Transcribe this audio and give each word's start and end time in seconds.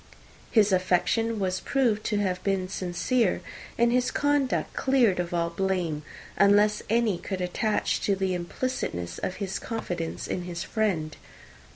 His 0.49 0.71
affection 0.73 1.37
was 1.37 1.59
proved 1.59 2.03
to 2.05 2.17
have 2.17 2.43
been 2.43 2.67
sincere, 2.69 3.41
and 3.77 3.91
his 3.91 4.09
conduct 4.09 4.73
cleared 4.73 5.19
of 5.19 5.31
all 5.31 5.51
blame, 5.51 6.01
unless 6.37 6.81
any 6.89 7.19
could 7.19 7.39
attach 7.39 8.01
to 8.05 8.15
the 8.15 8.33
implicitness 8.33 9.19
of 9.19 9.35
his 9.35 9.59
confidence 9.59 10.25
in 10.27 10.45
his 10.45 10.63
friend. 10.63 11.17